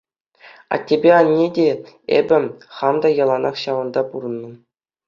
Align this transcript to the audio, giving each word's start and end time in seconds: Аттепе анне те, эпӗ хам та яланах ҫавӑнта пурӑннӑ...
Аттепе 0.73 1.09
анне 1.19 1.45
те, 1.55 1.67
эпӗ 2.17 2.39
хам 2.79 2.95
та 3.05 3.13
яланах 3.23 3.55
ҫавӑнта 3.67 4.01
пурӑннӑ... 4.13 4.49